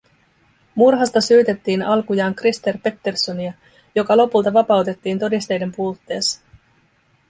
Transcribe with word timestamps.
Murhasta 0.75 1.21
syytettiin 1.21 1.81
alkujaan 1.81 2.35
Christer 2.35 2.77
Petterssonia, 2.83 3.53
joka 3.95 4.17
lopulta 4.17 4.53
vapautettiin 4.53 5.19
todisteiden 5.19 5.71
puutteessa 5.75 6.41